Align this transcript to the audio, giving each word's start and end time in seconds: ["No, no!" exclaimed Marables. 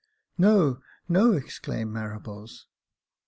["No, 0.39 0.79
no!" 1.07 1.33
exclaimed 1.33 1.93
Marables. 1.93 2.65